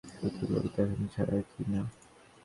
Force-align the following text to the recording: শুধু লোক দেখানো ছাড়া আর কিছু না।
শুধু 0.13 0.43
লোক 0.51 0.65
দেখানো 0.75 1.05
ছাড়া 1.07 1.33
আর 1.37 1.43
কিছু 1.47 1.63
না। 1.71 1.81